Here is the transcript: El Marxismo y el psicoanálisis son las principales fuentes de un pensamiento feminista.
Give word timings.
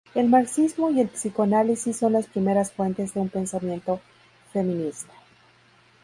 El 0.15 0.29
Marxismo 0.29 0.89
y 0.89 0.99
el 0.99 1.09
psicoanálisis 1.09 1.97
son 1.97 2.13
las 2.13 2.25
principales 2.25 2.71
fuentes 2.71 3.13
de 3.13 3.19
un 3.19 3.29
pensamiento 3.29 4.01
feminista. 4.51 5.13